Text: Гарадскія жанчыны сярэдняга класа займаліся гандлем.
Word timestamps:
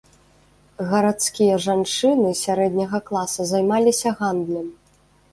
Гарадскія 0.91 1.57
жанчыны 1.65 2.31
сярэдняга 2.43 2.99
класа 3.11 3.45
займаліся 3.51 4.09
гандлем. 4.23 4.67